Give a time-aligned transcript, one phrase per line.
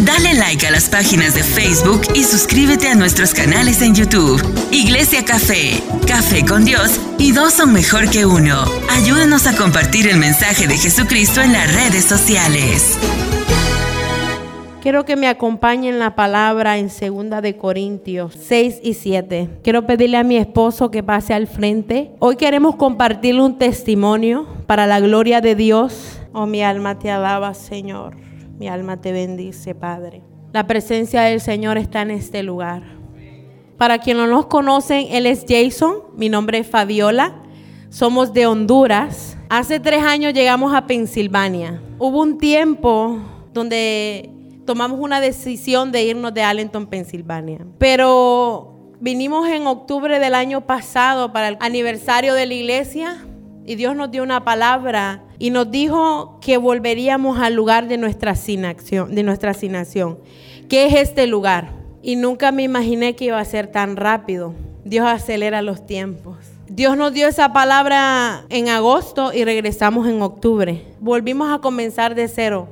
[0.00, 4.40] Dale like a las páginas de Facebook y suscríbete a nuestros canales en YouTube.
[4.70, 8.62] Iglesia Café, Café con Dios y dos son mejor que uno.
[8.90, 12.96] Ayúdanos a compartir el mensaje de Jesucristo en las redes sociales.
[14.80, 19.48] Quiero que me acompañen la palabra en segunda de Corintios 6 y 7.
[19.64, 22.12] Quiero pedirle a mi esposo que pase al frente.
[22.20, 26.20] Hoy queremos compartirle un testimonio para la gloria de Dios.
[26.32, 28.27] Oh, mi alma te alaba, Señor.
[28.58, 30.20] Mi alma te bendice, Padre.
[30.52, 32.82] La presencia del Señor está en este lugar.
[33.76, 35.98] Para quienes no nos conocen, él es Jason.
[36.16, 37.36] Mi nombre es Fabiola.
[37.88, 39.36] Somos de Honduras.
[39.48, 41.80] Hace tres años llegamos a Pensilvania.
[42.00, 43.18] Hubo un tiempo
[43.54, 44.28] donde
[44.66, 47.64] tomamos una decisión de irnos de Allenton, Pensilvania.
[47.78, 53.27] Pero vinimos en octubre del año pasado para el aniversario de la iglesia
[53.68, 58.30] y Dios nos dio una palabra y nos dijo que volveríamos al lugar de nuestra
[58.30, 60.18] asignación, de nuestra asignación,
[60.70, 61.72] que es este lugar.
[62.00, 64.54] Y nunca me imaginé que iba a ser tan rápido.
[64.86, 66.38] Dios acelera los tiempos.
[66.66, 70.86] Dios nos dio esa palabra en agosto y regresamos en octubre.
[70.98, 72.70] Volvimos a comenzar de cero.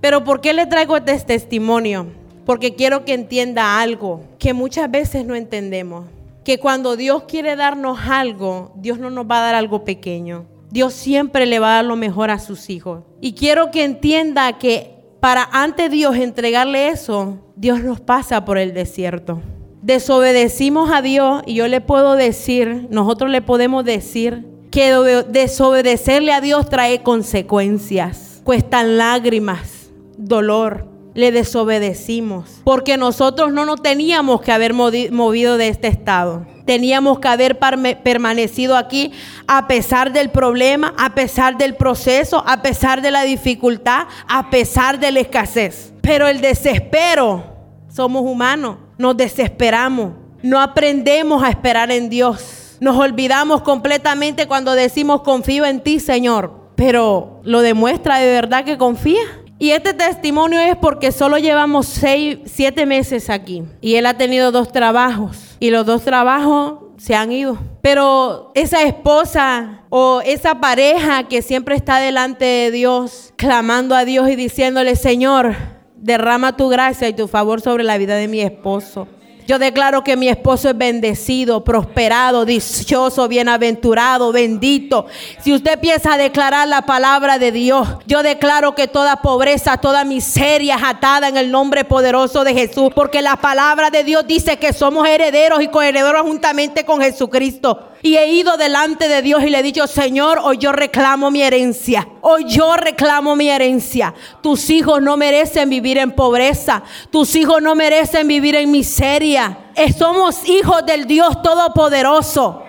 [0.00, 2.06] Pero ¿por qué le traigo este testimonio?
[2.46, 6.06] Porque quiero que entienda algo que muchas veces no entendemos.
[6.48, 10.46] Que cuando Dios quiere darnos algo, Dios no nos va a dar algo pequeño.
[10.70, 13.04] Dios siempre le va a dar lo mejor a sus hijos.
[13.20, 18.72] Y quiero que entienda que para ante Dios entregarle eso, Dios nos pasa por el
[18.72, 19.42] desierto.
[19.82, 24.90] Desobedecimos a Dios y yo le puedo decir, nosotros le podemos decir que
[25.28, 30.97] desobedecerle a Dios trae consecuencias, cuestan lágrimas, dolor.
[31.18, 32.60] Le desobedecimos.
[32.62, 36.46] Porque nosotros no nos teníamos que haber movido de este estado.
[36.64, 39.10] Teníamos que haber permanecido aquí
[39.48, 45.00] a pesar del problema, a pesar del proceso, a pesar de la dificultad, a pesar
[45.00, 45.92] de la escasez.
[46.02, 47.42] Pero el desespero,
[47.88, 50.12] somos humanos, nos desesperamos.
[50.44, 52.76] No aprendemos a esperar en Dios.
[52.78, 56.70] Nos olvidamos completamente cuando decimos confío en ti, Señor.
[56.76, 59.18] Pero lo demuestra de verdad que confía.
[59.58, 63.64] Y este testimonio es porque solo llevamos seis, siete meses aquí.
[63.80, 65.56] Y él ha tenido dos trabajos.
[65.58, 67.58] Y los dos trabajos se han ido.
[67.82, 74.28] Pero esa esposa o esa pareja que siempre está delante de Dios, clamando a Dios
[74.28, 75.56] y diciéndole, Señor,
[75.96, 79.08] derrama tu gracia y tu favor sobre la vida de mi esposo.
[79.48, 85.06] Yo declaro que mi esposo es bendecido, prosperado, dichoso, bienaventurado, bendito.
[85.42, 90.04] Si usted empieza a declarar la palabra de Dios, yo declaro que toda pobreza, toda
[90.04, 92.90] miseria es atada en el nombre poderoso de Jesús.
[92.94, 97.87] Porque la palabra de Dios dice que somos herederos y coherederos juntamente con Jesucristo.
[98.02, 101.42] Y he ido delante de Dios y le he dicho, Señor, hoy yo reclamo mi
[101.42, 102.08] herencia.
[102.20, 104.14] Hoy yo reclamo mi herencia.
[104.40, 106.82] Tus hijos no merecen vivir en pobreza.
[107.10, 109.70] Tus hijos no merecen vivir en miseria.
[109.74, 112.62] Eh, somos hijos del Dios Todopoderoso.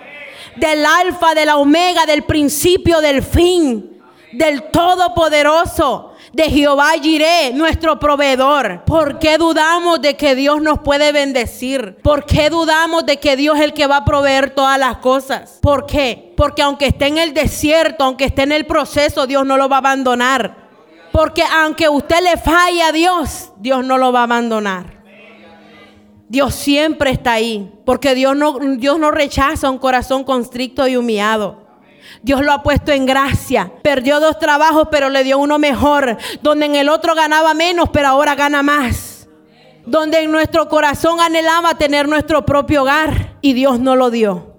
[0.56, 4.02] Del alfa, de la omega, del principio, del fin.
[4.32, 8.84] Del Todopoderoso de Jehová Jiré, nuestro proveedor.
[8.84, 11.96] ¿Por qué dudamos de que Dios nos puede bendecir?
[12.02, 15.58] ¿Por qué dudamos de que Dios es el que va a proveer todas las cosas?
[15.60, 16.32] ¿Por qué?
[16.36, 19.76] Porque aunque esté en el desierto, aunque esté en el proceso, Dios no lo va
[19.76, 20.56] a abandonar.
[21.12, 25.00] Porque aunque usted le falle a Dios, Dios no lo va a abandonar.
[26.28, 31.59] Dios siempre está ahí, porque Dios no, Dios no rechaza un corazón constricto y humillado.
[32.22, 33.72] Dios lo ha puesto en gracia.
[33.82, 36.16] Perdió dos trabajos, pero le dio uno mejor.
[36.42, 39.28] Donde en el otro ganaba menos, pero ahora gana más.
[39.86, 44.50] Donde en nuestro corazón anhelaba tener nuestro propio hogar y Dios no lo dio.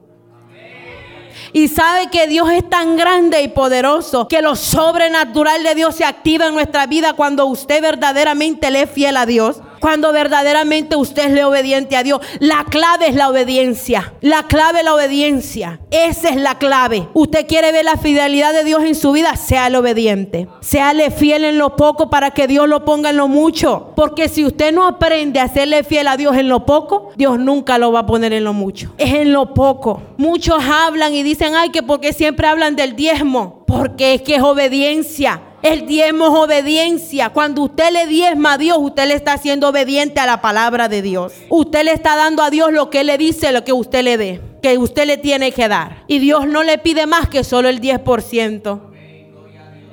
[1.53, 6.05] Y sabe que Dios es tan grande y poderoso que lo sobrenatural de Dios se
[6.05, 11.25] activa en nuestra vida cuando usted verdaderamente le es fiel a Dios cuando verdaderamente usted
[11.25, 12.21] es le obediente a Dios.
[12.39, 14.13] La clave es la obediencia.
[14.21, 15.79] La clave es la obediencia.
[15.89, 17.07] Esa es la clave.
[17.13, 20.47] Usted quiere ver la fidelidad de Dios en su vida, séale obediente.
[20.61, 23.91] Séale fiel en lo poco para que Dios lo ponga en lo mucho.
[23.95, 27.79] Porque si usted no aprende a serle fiel a Dios en lo poco, Dios nunca
[27.79, 28.93] lo va a poner en lo mucho.
[28.99, 30.01] Es en lo poco.
[30.17, 33.63] Muchos hablan y dicen, ay, que porque siempre hablan del diezmo.
[33.65, 35.41] Porque es que es obediencia.
[35.61, 37.29] El diezmo es obediencia.
[37.29, 41.03] Cuando usted le diezma a Dios, usted le está siendo obediente a la palabra de
[41.03, 41.33] Dios.
[41.49, 44.17] Usted le está dando a Dios lo que Él le dice, lo que usted le
[44.17, 46.03] dé, que usted le tiene que dar.
[46.07, 48.81] Y Dios no le pide más que solo el 10%.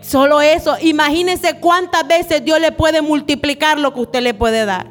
[0.01, 0.77] Solo eso.
[0.81, 4.91] Imagínese cuántas veces Dios le puede multiplicar lo que usted le puede dar.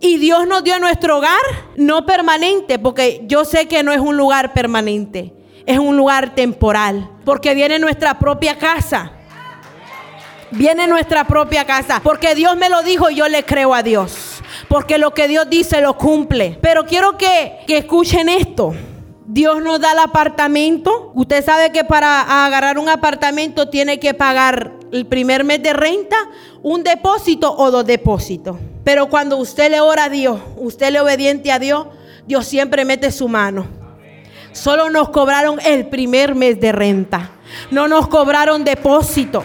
[0.00, 1.40] Y Dios nos dio nuestro hogar
[1.76, 5.32] no permanente, porque yo sé que no es un lugar permanente,
[5.64, 9.15] es un lugar temporal, porque viene nuestra propia casa
[10.56, 12.00] Viene nuestra propia casa.
[12.02, 14.42] Porque Dios me lo dijo y yo le creo a Dios.
[14.68, 16.58] Porque lo que Dios dice lo cumple.
[16.60, 18.74] Pero quiero que, que escuchen esto.
[19.26, 21.12] Dios nos da el apartamento.
[21.14, 26.16] Usted sabe que para agarrar un apartamento tiene que pagar el primer mes de renta,
[26.62, 28.56] un depósito o dos depósitos.
[28.84, 31.88] Pero cuando usted le ora a Dios, usted le obediente a Dios,
[32.26, 33.66] Dios siempre mete su mano.
[34.52, 37.32] Solo nos cobraron el primer mes de renta.
[37.70, 39.44] No nos cobraron depósito.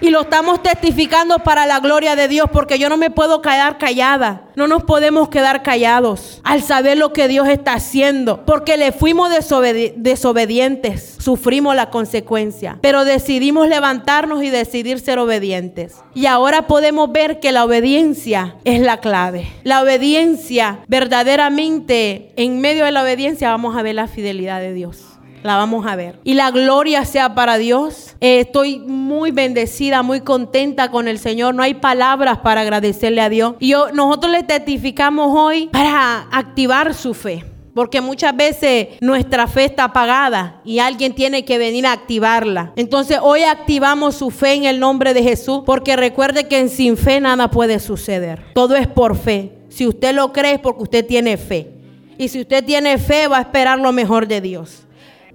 [0.00, 3.78] Y lo estamos testificando para la gloria de Dios porque yo no me puedo quedar
[3.78, 4.42] callada.
[4.56, 8.44] No nos podemos quedar callados al saber lo que Dios está haciendo.
[8.44, 11.16] Porque le fuimos desobedientes.
[11.18, 12.78] Sufrimos la consecuencia.
[12.80, 15.96] Pero decidimos levantarnos y decidir ser obedientes.
[16.14, 19.48] Y ahora podemos ver que la obediencia es la clave.
[19.64, 25.13] La obediencia, verdaderamente, en medio de la obediencia vamos a ver la fidelidad de Dios
[25.44, 26.18] la vamos a ver.
[26.24, 28.16] Y la gloria sea para Dios.
[28.20, 31.54] Eh, estoy muy bendecida, muy contenta con el Señor.
[31.54, 33.54] No hay palabras para agradecerle a Dios.
[33.60, 37.44] Y nosotros le testificamos hoy para activar su fe.
[37.74, 42.72] Porque muchas veces nuestra fe está apagada y alguien tiene que venir a activarla.
[42.76, 45.60] Entonces hoy activamos su fe en el nombre de Jesús.
[45.66, 48.42] Porque recuerde que sin fe nada puede suceder.
[48.54, 49.52] Todo es por fe.
[49.68, 51.70] Si usted lo cree es porque usted tiene fe.
[52.16, 54.84] Y si usted tiene fe va a esperar lo mejor de Dios.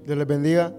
[0.09, 0.73] Dios les bendiga.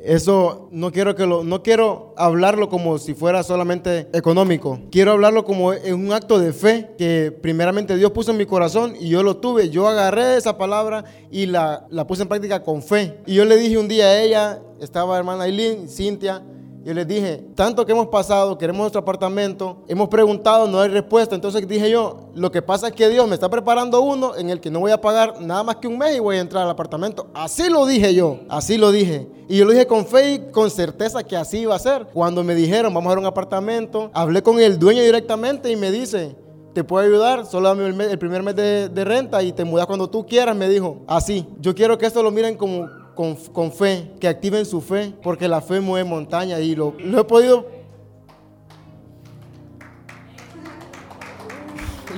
[0.00, 4.80] Eso no quiero que lo, no quiero hablarlo como si fuera solamente económico.
[4.90, 8.96] Quiero hablarlo como en un acto de fe que primeramente Dios puso en mi corazón
[8.98, 9.70] y yo lo tuve.
[9.70, 13.20] Yo agarré esa palabra y la, la puse en práctica con fe.
[13.24, 16.42] Y yo le dije un día a ella, estaba hermana Aileen, Cintia,
[16.84, 21.34] yo les dije, tanto que hemos pasado, queremos nuestro apartamento, hemos preguntado, no hay respuesta.
[21.34, 24.60] Entonces dije yo, lo que pasa es que Dios me está preparando uno en el
[24.60, 26.70] que no voy a pagar nada más que un mes y voy a entrar al
[26.70, 27.28] apartamento.
[27.34, 29.28] Así lo dije yo, así lo dije.
[29.48, 32.06] Y yo lo dije con fe y con certeza que así iba a ser.
[32.12, 35.90] Cuando me dijeron, vamos a ver un apartamento, hablé con el dueño directamente y me
[35.92, 36.34] dice,
[36.72, 40.08] te puedo ayudar, solo dame el, primer mes de, de, renta y te mudas cuando
[40.08, 41.02] tú quieras, me dijo.
[41.06, 45.48] Así, yo quiero que esto lo miren como con, fe, que activen su fe, porque
[45.48, 47.82] la fe mueve montaña y lo, lo he podido...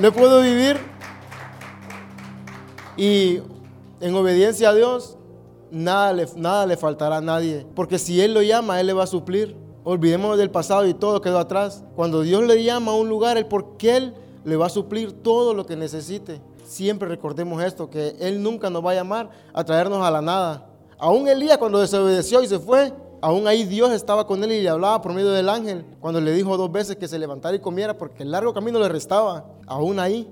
[0.01, 0.77] Lo he podido vivir
[2.97, 3.41] y
[4.01, 5.17] en obediencia a Dios,
[5.71, 9.05] nada le, nada le faltará a nadie, porque si Él lo llama, Él le va
[9.05, 9.57] a suplir.
[9.83, 11.85] Olvidemos del pasado y todo quedó atrás.
[11.95, 14.15] Cuando Dios le llama a un lugar, es porque Él
[14.45, 16.41] le va a suplir todo lo que necesite.
[16.65, 20.67] Siempre recordemos esto, que Él nunca nos va a llamar a traernos a la nada.
[20.99, 24.69] Aún Elías cuando desobedeció y se fue, aún ahí Dios estaba con él y le
[24.69, 27.97] hablaba por medio del ángel, cuando le dijo dos veces que se levantara y comiera
[27.97, 29.47] porque el largo camino le restaba.
[29.67, 30.29] Aún ahí,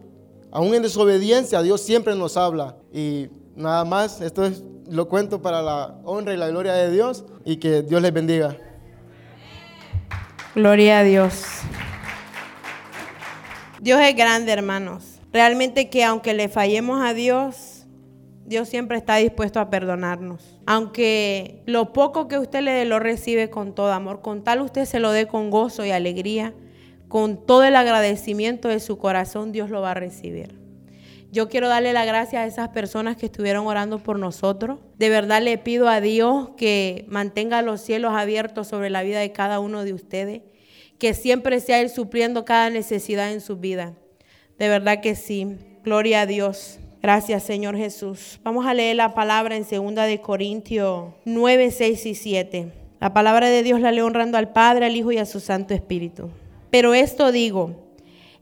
[0.51, 2.77] aún en desobediencia, Dios siempre nos habla.
[2.93, 7.25] Y nada más, esto es, lo cuento para la honra y la gloria de Dios
[7.45, 8.57] y que Dios les bendiga.
[10.55, 11.45] Gloria a Dios.
[13.81, 15.19] Dios es grande, hermanos.
[15.33, 17.87] Realmente que aunque le fallemos a Dios,
[18.45, 20.52] Dios siempre está dispuesto a perdonarnos.
[20.67, 24.85] Aunque lo poco que usted le dé lo recibe con todo amor, con tal usted
[24.85, 26.55] se lo dé con gozo y alegría,
[27.09, 30.63] con todo el agradecimiento de su corazón, Dios lo va a recibir.
[31.33, 34.81] Yo quiero darle la gracia a esas personas que estuvieron orando por nosotros.
[34.99, 39.33] De verdad le pido a Dios que mantenga los cielos abiertos sobre la vida de
[39.33, 40.43] cada uno de ustedes,
[40.99, 43.95] que siempre sea Él supliendo cada necesidad en su vida.
[44.59, 45.57] De verdad que sí.
[45.83, 46.79] Gloria a Dios.
[47.03, 48.39] Gracias, Señor Jesús.
[48.45, 52.73] Vamos a leer la palabra en 2 de Corintios 9, 6 y 7.
[53.01, 55.75] La palabra de Dios la leo honrando al Padre, al Hijo y a su Santo
[55.75, 56.31] Espíritu.
[56.71, 57.75] Pero esto digo,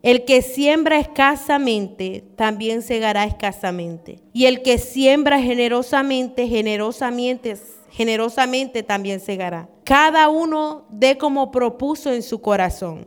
[0.03, 4.19] el que siembra escasamente, también segará escasamente.
[4.35, 7.57] Y el que siembra generosamente, generosamente,
[7.91, 9.71] generosamente también segará.
[9.85, 13.07] Cada uno dé como propuso en su corazón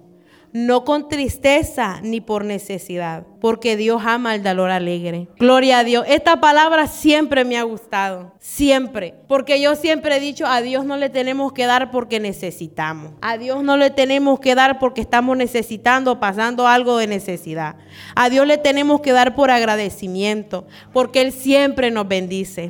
[0.53, 5.27] no con tristeza ni por necesidad, porque Dios ama el dolor alegre.
[5.39, 6.05] Gloria a Dios.
[6.07, 10.95] Esta palabra siempre me ha gustado, siempre, porque yo siempre he dicho, a Dios no
[10.97, 13.13] le tenemos que dar porque necesitamos.
[13.21, 17.75] A Dios no le tenemos que dar porque estamos necesitando, pasando algo de necesidad.
[18.15, 22.69] A Dios le tenemos que dar por agradecimiento, porque Él siempre nos bendice.